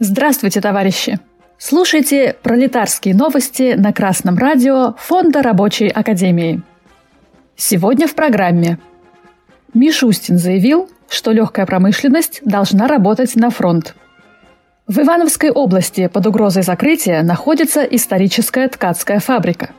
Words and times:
Здравствуйте, 0.00 0.60
товарищи! 0.60 1.18
Слушайте 1.58 2.36
пролетарские 2.44 3.16
новости 3.16 3.74
на 3.76 3.92
Красном 3.92 4.38
радио 4.38 4.94
Фонда 4.96 5.42
Рабочей 5.42 5.88
Академии. 5.88 6.62
Сегодня 7.56 8.06
в 8.06 8.14
программе. 8.14 8.78
Мишустин 9.74 10.38
заявил, 10.38 10.88
что 11.08 11.32
легкая 11.32 11.66
промышленность 11.66 12.40
должна 12.44 12.86
работать 12.86 13.34
на 13.34 13.50
фронт. 13.50 13.96
В 14.86 15.00
Ивановской 15.00 15.50
области 15.50 16.06
под 16.06 16.28
угрозой 16.28 16.62
закрытия 16.62 17.24
находится 17.24 17.82
историческая 17.82 18.68
ткацкая 18.68 19.18
фабрика. 19.18 19.70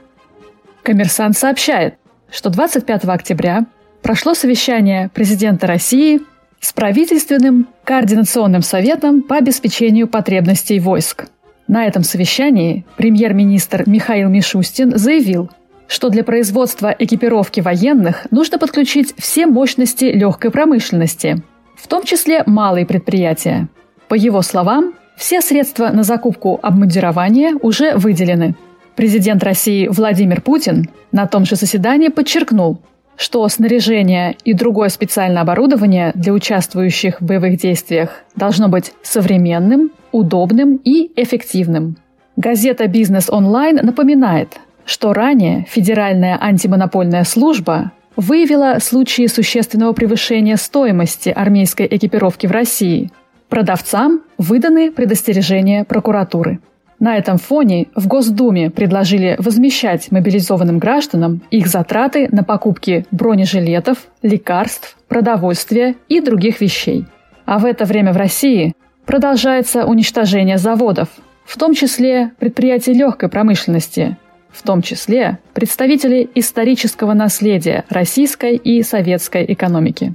Коммерсант 0.84 1.38
сообщает, 1.38 1.96
что 2.30 2.50
25 2.50 3.06
октября 3.06 3.66
прошло 4.02 4.34
совещание 4.34 5.08
президента 5.14 5.66
России 5.66 6.20
с 6.60 6.74
правительственным 6.74 7.68
координационным 7.84 8.62
советом 8.62 9.22
по 9.22 9.38
обеспечению 9.38 10.08
потребностей 10.08 10.80
войск. 10.80 11.28
На 11.68 11.86
этом 11.86 12.04
совещании 12.04 12.86
премьер-министр 12.98 13.84
Михаил 13.86 14.30
Мишустин 14.30 14.98
заявил, 14.98 15.50
что 15.88 16.10
для 16.10 16.24
производства 16.24 16.96
экипировки 16.98 17.62
военных 17.62 18.28
нужно 18.32 18.60
подключить 18.60 19.14
все 19.18 19.46
мощности 19.46 20.06
легкой 20.06 20.52
промышленности, 20.52 21.44
в 21.76 21.88
том 21.88 22.04
числе 22.04 22.44
малые 22.46 22.86
предприятия. 22.86 23.68
По 24.08 24.16
его 24.16 24.42
словам, 24.42 24.94
все 25.16 25.42
средства 25.42 25.90
на 25.90 26.04
закупку 26.04 26.60
обмундирования 26.62 27.56
уже 27.62 27.96
выделены. 27.96 28.56
Президент 28.96 29.44
России 29.44 29.88
Владимир 29.88 30.42
Путин 30.42 30.90
на 31.12 31.28
том 31.28 31.46
же 31.46 31.56
заседании 31.56 32.10
подчеркнул, 32.10 32.82
что 33.20 33.46
снаряжение 33.50 34.38
и 34.46 34.54
другое 34.54 34.88
специальное 34.88 35.42
оборудование 35.42 36.14
для 36.16 36.32
участвующих 36.32 37.20
в 37.20 37.26
боевых 37.26 37.58
действиях 37.58 38.24
должно 38.38 38.70
быть 38.70 38.94
современным, 39.04 39.92
удобным 40.14 40.78
и 40.78 41.12
эффективным. 41.22 41.98
Газета 42.38 42.88
«Бизнес 42.88 43.30
онлайн» 43.30 43.82
напоминает, 43.84 44.58
что 44.86 45.12
ранее 45.12 45.66
Федеральная 45.70 46.38
антимонопольная 46.42 47.26
служба 47.26 47.92
выявила 48.16 48.78
случаи 48.80 49.28
существенного 49.28 49.92
превышения 49.92 50.56
стоимости 50.56 51.28
армейской 51.28 51.88
экипировки 51.92 52.48
в 52.48 52.52
России. 52.52 53.12
Продавцам 53.50 54.22
выданы 54.38 54.92
предостережения 54.92 55.84
прокуратуры. 55.84 56.60
На 57.00 57.18
этом 57.18 57.38
фоне 57.38 57.88
в 57.96 58.08
Госдуме 58.08 58.70
предложили 58.70 59.38
возмещать 59.40 60.12
мобилизованным 60.12 60.80
гражданам 60.80 61.42
их 61.50 61.68
затраты 61.68 62.28
на 62.30 62.44
покупки 62.44 63.06
бронежилетов, 63.12 64.00
лекарств, 64.22 64.98
продовольствия 65.08 65.96
и 66.10 66.20
других 66.20 66.60
вещей. 66.60 67.06
А 67.46 67.58
в 67.58 67.66
это 67.66 67.86
время 67.86 68.12
в 68.12 68.18
России 68.18 68.74
продолжается 69.06 69.86
уничтожение 69.86 70.58
заводов, 70.58 71.08
в 71.46 71.58
том 71.58 71.74
числе 71.74 72.32
предприятий 72.38 72.94
легкой 72.94 73.30
промышленности, 73.30 74.18
в 74.52 74.62
том 74.64 74.82
числе 74.82 75.40
представителей 75.54 76.30
исторического 76.36 77.14
наследия 77.14 77.86
российской 77.90 78.56
и 78.58 78.84
советской 78.84 79.46
экономики. 79.48 80.14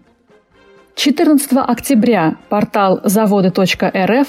14 0.96 1.50
октября 1.54 2.36
портал 2.48 3.00
заводы.рф 3.02 4.28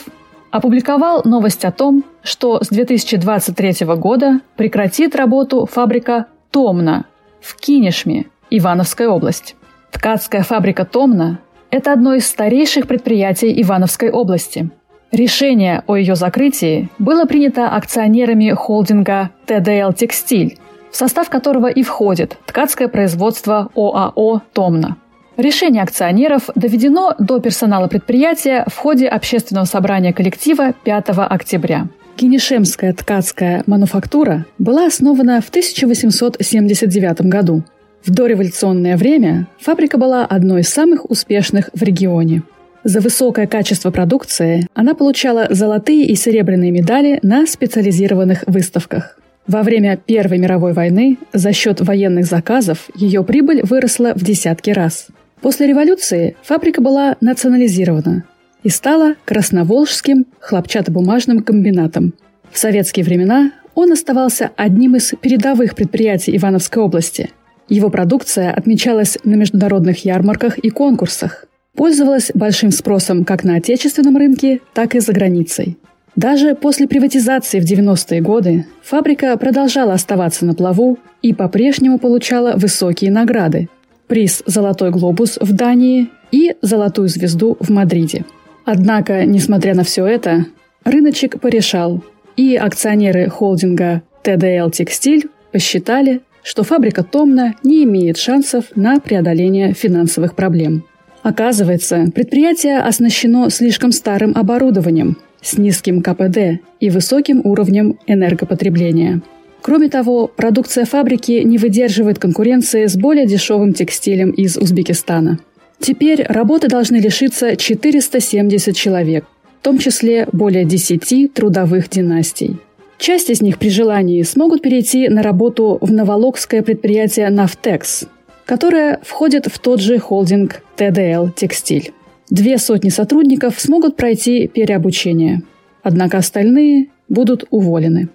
опубликовал 0.55 1.21
новость 1.25 1.65
о 1.65 1.71
том, 1.73 2.05
что 2.23 2.63
с 2.63 2.69
2023 2.69 3.85
года 3.97 4.39
прекратит 4.55 5.13
работу 5.13 5.65
фабрика 5.69 6.27
«Томна» 6.49 7.07
в 7.41 7.57
Кинешме, 7.57 8.27
Ивановская 8.49 9.09
область. 9.09 9.57
Ткацкая 9.91 10.43
фабрика 10.43 10.85
«Томна»– 10.85 11.39
это 11.71 11.91
одно 11.91 12.13
из 12.13 12.25
старейших 12.25 12.87
предприятий 12.87 13.61
Ивановской 13.61 14.09
области. 14.09 14.69
Решение 15.11 15.83
о 15.87 15.97
ее 15.97 16.15
закрытии 16.15 16.89
было 16.99 17.25
принято 17.25 17.67
акционерами 17.67 18.51
холдинга 18.51 19.31
«ТДЛ 19.47 19.91
Текстиль», 19.91 20.57
в 20.89 20.95
состав 20.95 21.29
которого 21.29 21.67
и 21.67 21.83
входит 21.83 22.37
ткацкое 22.45 22.87
производство 22.87 23.71
ОАО 23.75 24.41
«Томна». 24.53 24.95
Решение 25.37 25.83
акционеров 25.83 26.49
доведено 26.55 27.13
до 27.19 27.39
персонала 27.39 27.87
предприятия 27.87 28.63
в 28.67 28.77
ходе 28.77 29.07
общественного 29.07 29.65
собрания 29.65 30.13
коллектива 30.13 30.73
5 30.85 31.09
октября. 31.09 31.87
Кинешемская 32.15 32.93
ткацкая 32.93 33.63
мануфактура 33.65 34.45
была 34.57 34.85
основана 34.85 35.41
в 35.41 35.49
1879 35.49 37.21
году. 37.23 37.63
В 38.05 38.11
дореволюционное 38.11 38.95
время 38.95 39.47
фабрика 39.59 39.97
была 39.97 40.25
одной 40.25 40.61
из 40.61 40.69
самых 40.69 41.09
успешных 41.09 41.69
в 41.73 41.83
регионе. 41.83 42.43
За 42.85 43.01
высокое 43.01 43.47
качество 43.47 43.91
продукции 43.91 44.67
она 44.73 44.93
получала 44.93 45.47
золотые 45.49 46.05
и 46.05 46.15
серебряные 46.15 46.71
медали 46.71 47.19
на 47.23 47.45
специализированных 47.45 48.45
выставках. 48.47 49.19
Во 49.47 49.63
время 49.63 49.97
Первой 49.97 50.37
мировой 50.37 50.71
войны 50.71 51.17
за 51.33 51.51
счет 51.51 51.81
военных 51.81 52.25
заказов 52.25 52.89
ее 52.95 53.23
прибыль 53.23 53.61
выросла 53.63 54.13
в 54.15 54.23
десятки 54.23 54.69
раз– 54.69 55.07
После 55.41 55.67
революции 55.67 56.35
фабрика 56.43 56.81
была 56.81 57.17
национализирована 57.21 58.23
и 58.63 58.69
стала 58.69 59.15
Красноволжским 59.25 60.25
хлопчатобумажным 60.39 61.43
комбинатом. 61.43 62.13
В 62.51 62.57
советские 62.57 63.05
времена 63.05 63.51
он 63.75 63.91
оставался 63.91 64.51
одним 64.55 64.95
из 64.95 65.13
передовых 65.21 65.75
предприятий 65.75 66.35
Ивановской 66.35 66.81
области. 66.81 67.31
Его 67.67 67.89
продукция 67.89 68.51
отмечалась 68.51 69.17
на 69.23 69.35
международных 69.35 70.05
ярмарках 70.05 70.57
и 70.57 70.69
конкурсах, 70.69 71.45
пользовалась 71.75 72.31
большим 72.33 72.71
спросом 72.71 73.25
как 73.25 73.43
на 73.43 73.55
отечественном 73.57 74.17
рынке, 74.17 74.61
так 74.73 74.95
и 74.95 74.99
за 74.99 75.13
границей. 75.13 75.77
Даже 76.15 76.55
после 76.55 76.87
приватизации 76.87 77.59
в 77.59 77.65
90-е 77.65 78.21
годы 78.21 78.65
фабрика 78.81 79.35
продолжала 79.35 79.93
оставаться 79.93 80.45
на 80.45 80.53
плаву 80.53 80.97
и 81.21 81.33
по-прежнему 81.33 81.99
получала 81.99 82.53
высокие 82.55 83.11
награды, 83.11 83.67
приз 84.07 84.43
«Золотой 84.45 84.91
глобус» 84.91 85.37
в 85.39 85.53
Дании 85.53 86.09
и 86.31 86.55
«Золотую 86.61 87.07
звезду» 87.07 87.57
в 87.59 87.69
Мадриде. 87.69 88.25
Однако, 88.65 89.25
несмотря 89.25 89.75
на 89.75 89.83
все 89.83 90.05
это, 90.05 90.45
рыночек 90.83 91.39
порешал, 91.39 92.03
и 92.35 92.55
акционеры 92.55 93.29
холдинга 93.29 94.01
ТДЛ 94.23 94.69
«Текстиль» 94.71 95.29
посчитали, 95.51 96.21
что 96.43 96.63
фабрика 96.63 97.03
Томна 97.03 97.55
не 97.63 97.83
имеет 97.83 98.17
шансов 98.17 98.65
на 98.75 98.99
преодоление 98.99 99.73
финансовых 99.73 100.35
проблем. 100.35 100.83
Оказывается, 101.23 102.05
предприятие 102.13 102.79
оснащено 102.79 103.49
слишком 103.49 103.91
старым 103.91 104.33
оборудованием 104.35 105.17
с 105.41 105.57
низким 105.57 106.01
КПД 106.01 106.61
и 106.79 106.89
высоким 106.89 107.41
уровнем 107.43 107.97
энергопотребления– 108.05 109.21
Кроме 109.65 109.89
того, 109.89 110.27
продукция 110.27 110.85
фабрики 110.85 111.41
не 111.43 111.57
выдерживает 111.57 112.19
конкуренции 112.19 112.85
с 112.85 112.95
более 112.95 113.25
дешевым 113.25 113.73
текстилем 113.73 114.29
из 114.29 114.57
Узбекистана. 114.57 115.39
Теперь 115.79 116.21
работы 116.21 116.67
должны 116.67 116.97
лишиться 116.97 117.55
470 117.55 118.75
человек, 118.75 119.25
в 119.59 119.63
том 119.63 119.79
числе 119.79 120.27
более 120.31 120.65
10 120.65 121.33
трудовых 121.33 121.89
династий. 121.89 122.57
Часть 122.99 123.31
из 123.31 123.41
них 123.41 123.57
при 123.57 123.69
желании 123.69 124.21
смогут 124.21 124.61
перейти 124.61 125.09
на 125.09 125.23
работу 125.23 125.79
в 125.81 125.91
новолокское 125.91 126.61
предприятие 126.61 127.31
«Нафтекс», 127.31 128.05
которое 128.45 128.99
входит 129.01 129.47
в 129.47 129.57
тот 129.57 129.81
же 129.81 129.97
холдинг 129.97 130.61
ТДЛ 130.75 131.29
«Текстиль». 131.35 131.91
Две 132.29 132.59
сотни 132.59 132.89
сотрудников 132.89 133.59
смогут 133.59 133.95
пройти 133.95 134.47
переобучение, 134.47 135.41
однако 135.81 136.19
остальные 136.19 136.89
будут 137.09 137.45
уволены. 137.49 138.09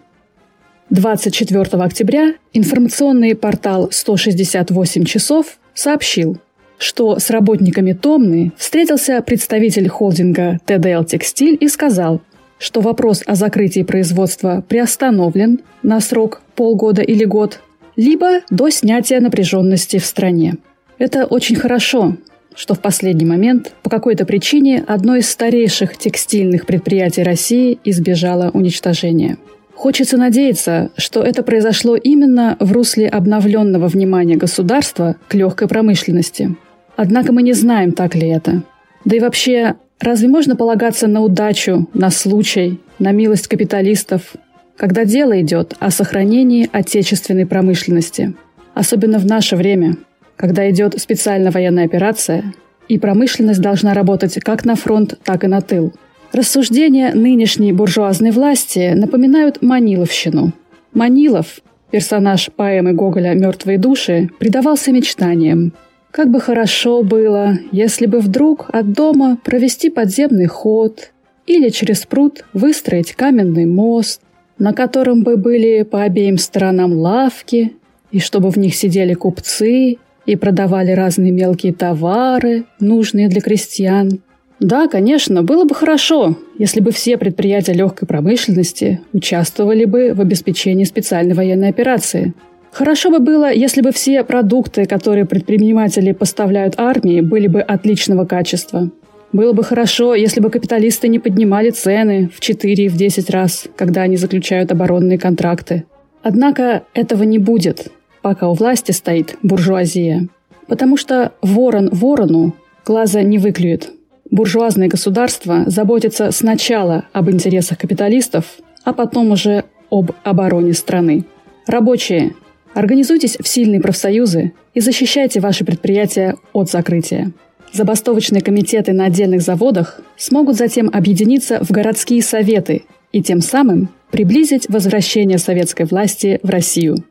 24 0.91 1.85
октября 1.85 2.35
информационный 2.53 3.37
портал 3.37 3.91
«168 3.93 5.05
часов» 5.05 5.61
сообщил, 5.73 6.39
что 6.79 7.21
с 7.21 7.31
работниками 7.31 7.93
Томны 7.93 8.51
встретился 8.57 9.23
представитель 9.23 9.89
холдинга 9.89 10.59
ТДЛ 10.67 11.05
«Текстиль» 11.05 11.57
и 11.61 11.69
сказал, 11.69 12.21
что 12.59 12.81
вопрос 12.81 13.23
о 13.25 13.37
закрытии 13.37 13.85
производства 13.85 14.65
приостановлен 14.69 15.61
на 15.85 16.01
срок 16.01 16.43
полгода 16.57 17.03
или 17.03 17.25
год, 17.25 17.61
либо 17.95 18.41
до 18.51 18.69
снятия 18.71 19.21
напряженности 19.21 20.01
в 20.01 20.05
стране. 20.05 20.57
Это 20.99 21.25
очень 21.25 21.55
хорошо, 21.55 22.17
что 22.57 22.75
в 22.75 22.81
последний 22.81 23.27
момент 23.27 23.75
по 23.85 23.91
какой-то 23.91 24.27
причине 24.27 24.83
одно 24.89 25.15
из 25.15 25.31
старейших 25.31 25.97
текстильных 25.97 26.67
предприятий 26.67 27.23
России 27.23 27.79
избежало 27.85 28.51
уничтожения– 28.51 29.39
Хочется 29.81 30.19
надеяться, 30.19 30.91
что 30.99 31.23
это 31.23 31.43
произошло 31.43 31.97
именно 31.97 32.55
в 32.61 32.71
русле 32.71 33.09
обновленного 33.09 33.89
внимания 33.89 34.37
государства 34.37 35.17
к 35.27 35.33
легкой 35.33 35.69
промышленности. 35.69 36.55
Однако 36.97 37.33
мы 37.33 37.43
не 37.43 37.55
знаем, 37.55 37.93
так 37.93 38.15
ли 38.15 38.29
это. 38.29 38.63
Да 39.07 39.17
и 39.17 39.21
вообще, 39.21 39.77
разве 39.99 40.29
можно 40.29 40.55
полагаться 40.55 41.07
на 41.07 41.23
удачу, 41.23 41.89
на 41.95 42.11
случай, 42.11 42.79
на 42.99 43.13
милость 43.13 43.49
капиталистов, 43.49 44.35
когда 44.77 45.07
дело 45.07 45.41
идет 45.41 45.75
о 45.81 45.91
сохранении 45.91 46.69
отечественной 46.71 47.47
промышленности? 47.47 48.35
Особенно 48.75 49.19
в 49.19 49.25
наше 49.25 49.57
время, 49.57 49.97
когда 50.37 50.69
идет 50.69 51.01
специальная 51.01 51.53
военная 51.53 51.87
операция, 51.87 52.53
и 52.89 52.99
промышленность 52.99 53.63
должна 53.63 53.95
работать 53.95 54.35
как 54.41 54.67
на 54.67 54.75
фронт, 54.75 55.19
так 55.25 55.43
и 55.45 55.47
на 55.47 55.63
тыл– 55.63 55.95
Рассуждения 56.33 57.13
нынешней 57.13 57.73
буржуазной 57.73 58.31
власти 58.31 58.93
напоминают 58.95 59.63
Маниловщину. 59.63 60.53
Манилов, 60.93 61.61
персонаж 61.91 62.51
поэмы 62.55 62.93
Гоголя 62.93 63.35
«Мертвые 63.35 63.79
души», 63.79 64.31
предавался 64.39 64.93
мечтаниям. 64.93 65.73
Как 66.13 66.31
бы 66.31 66.41
хорошо 66.41 67.03
было, 67.03 67.59
если 67.73 68.07
бы 68.07 68.21
вдруг 68.21 68.71
от 68.73 68.93
дома 68.93 69.39
провести 69.45 69.91
подземный 69.91 70.47
ход 70.47 71.13
или 71.47 71.69
через 71.69 72.07
пруд 72.07 72.45
выстроить 72.53 73.13
каменный 73.13 73.67
мост, 73.67 74.21
на 74.59 74.73
котором 74.73 75.25
бы 75.25 75.37
были 75.37 75.83
по 75.83 76.03
обеим 76.03 76.39
сторонам 76.39 76.93
лавки, 76.93 77.73
и 78.13 78.21
чтобы 78.21 78.51
в 78.51 78.57
них 78.57 78.77
сидели 78.77 79.15
купцы 79.15 79.97
и 80.27 80.37
продавали 80.37 80.93
разные 80.93 81.33
мелкие 81.33 81.73
товары, 81.73 82.65
нужные 82.79 83.29
для 83.29 83.41
крестьян. 83.41 84.21
Да, 84.61 84.89
конечно, 84.89 85.43
было 85.43 85.65
бы 85.65 85.75
хорошо, 85.75 86.37
если 86.59 86.81
бы 86.81 86.93
все 86.93 87.17
предприятия 87.17 87.73
легкой 87.73 88.07
промышленности 88.07 89.01
участвовали 89.15 89.87
бы 89.87 90.13
в 90.13 90.21
обеспечении 90.21 90.85
специальной 90.85 91.35
военной 91.35 91.71
операции. 91.71 92.35
Хорошо 92.71 93.11
бы 93.11 93.19
было, 93.21 93.51
если 93.51 93.81
бы 93.81 93.91
все 93.91 94.23
продукты, 94.23 94.85
которые 94.85 95.25
предприниматели 95.25 96.13
поставляют 96.13 96.75
армии, 96.77 97.23
были 97.23 97.47
бы 97.49 97.63
отличного 97.63 98.27
качества. 98.27 98.91
Было 99.33 99.53
бы 99.53 99.65
хорошо, 99.65 100.15
если 100.15 100.41
бы 100.41 100.51
капиталисты 100.51 101.09
не 101.09 101.19
поднимали 101.19 101.71
цены 101.71 102.31
в 102.35 102.41
4 102.41 102.89
в 102.89 102.97
10 102.97 103.31
раз, 103.31 103.67
когда 103.77 104.03
они 104.03 104.17
заключают 104.17 104.73
оборонные 104.73 105.19
контракты. 105.19 105.85
Однако 106.23 106.83
этого 106.93 107.23
не 107.23 107.39
будет, 107.39 107.91
пока 108.23 108.49
у 108.49 108.55
власти 108.55 108.93
стоит 108.93 109.37
буржуазия. 109.43 110.29
Потому 110.67 110.97
что 110.97 111.33
ворон 111.41 111.89
ворону 111.93 112.55
глаза 112.85 113.23
не 113.23 113.39
выклюет. 113.39 113.91
Буржуазное 114.31 114.89
государство 114.89 115.65
заботится 115.67 116.31
сначала 116.31 117.05
об 117.13 117.31
интересах 117.31 117.79
капиталистов, 117.79 118.45
а 118.85 118.93
потом 118.93 119.33
уже 119.33 119.65
об 119.91 120.13
обороне 120.23 120.73
страны. 120.73 121.25
Рабочие, 121.67 122.35
организуйтесь 122.75 123.37
в 123.41 123.49
сильные 123.49 123.81
профсоюзы 123.81 124.53
и 124.73 124.81
защищайте 124.81 125.41
ваши 125.41 125.65
предприятия 125.65 126.37
от 126.53 126.71
закрытия. 126.71 127.33
Забастовочные 127.73 128.41
комитеты 128.41 128.93
на 128.93 129.07
отдельных 129.07 129.43
заводах 129.43 130.01
смогут 130.17 130.57
затем 130.57 130.91
объединиться 130.93 131.63
в 131.65 131.71
городские 131.71 132.23
советы 132.23 132.85
и 133.13 133.23
тем 133.23 133.41
самым 133.41 133.89
приблизить 134.11 134.69
возвращение 134.69 135.39
советской 135.39 135.87
власти 135.87 136.41
в 136.43 136.51
Россию. 136.51 137.05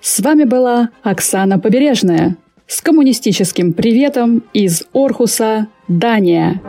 С 0.00 0.20
вами 0.20 0.44
была 0.44 0.90
Оксана 1.02 1.58
Побережная 1.58 2.36
с 2.66 2.80
коммунистическим 2.80 3.72
приветом 3.72 4.44
из 4.52 4.84
Орхуса, 4.92 5.68
Дания. 5.88 6.60